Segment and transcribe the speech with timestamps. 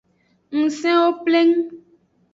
[0.59, 1.55] Ngsewo pleng.